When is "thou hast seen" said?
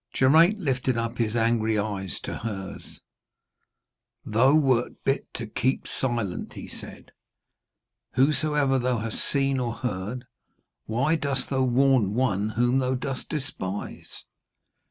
8.79-9.59